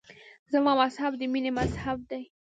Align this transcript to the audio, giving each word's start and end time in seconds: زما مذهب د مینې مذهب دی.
زما 0.53 0.71
مذهب 0.83 1.11
د 1.19 1.21
مینې 1.33 1.51
مذهب 1.59 1.97
دی. 2.09 2.23